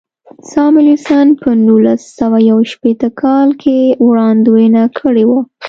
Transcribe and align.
ساموېلسن 0.51 1.27
په 1.41 1.49
نولس 1.65 2.01
سوه 2.19 2.37
یو 2.49 2.59
شپېته 2.71 3.09
کال 3.21 3.49
کې 3.61 3.77
وړاندوینه 4.05 4.83
کړې 4.99 5.23
وه. 5.29 5.39